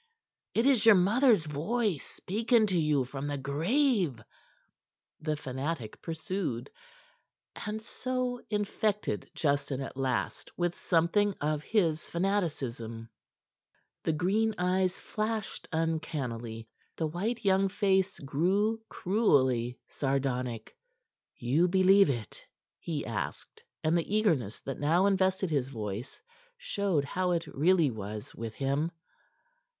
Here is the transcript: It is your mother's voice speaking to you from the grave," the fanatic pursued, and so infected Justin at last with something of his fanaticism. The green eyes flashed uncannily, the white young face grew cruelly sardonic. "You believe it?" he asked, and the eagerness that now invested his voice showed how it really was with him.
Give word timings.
It 0.55 0.65
is 0.65 0.83
your 0.83 0.95
mother's 0.95 1.45
voice 1.45 2.03
speaking 2.07 2.65
to 2.65 2.79
you 2.79 3.05
from 3.05 3.27
the 3.27 3.37
grave," 3.37 4.19
the 5.19 5.35
fanatic 5.37 6.01
pursued, 6.01 6.71
and 7.67 7.79
so 7.83 8.41
infected 8.49 9.29
Justin 9.35 9.79
at 9.79 9.95
last 9.95 10.49
with 10.57 10.73
something 10.75 11.35
of 11.39 11.61
his 11.61 12.09
fanaticism. 12.09 13.09
The 14.03 14.13
green 14.13 14.55
eyes 14.57 14.97
flashed 14.97 15.67
uncannily, 15.71 16.67
the 16.97 17.05
white 17.05 17.45
young 17.45 17.69
face 17.69 18.17
grew 18.21 18.81
cruelly 18.89 19.77
sardonic. 19.87 20.75
"You 21.35 21.67
believe 21.67 22.09
it?" 22.09 22.43
he 22.79 23.05
asked, 23.05 23.61
and 23.83 23.95
the 23.95 24.15
eagerness 24.15 24.61
that 24.61 24.79
now 24.79 25.05
invested 25.05 25.51
his 25.51 25.69
voice 25.69 26.19
showed 26.57 27.05
how 27.05 27.29
it 27.33 27.45
really 27.45 27.91
was 27.91 28.33
with 28.33 28.55
him. 28.55 28.91